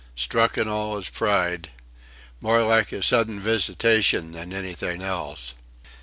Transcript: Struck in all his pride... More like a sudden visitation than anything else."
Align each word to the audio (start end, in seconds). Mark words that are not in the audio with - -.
Struck 0.15 0.57
in 0.57 0.67
all 0.67 0.95
his 0.95 1.09
pride... 1.09 1.69
More 2.39 2.63
like 2.63 2.91
a 2.91 3.03
sudden 3.03 3.39
visitation 3.39 4.31
than 4.31 4.51
anything 4.51 5.03
else." 5.03 5.53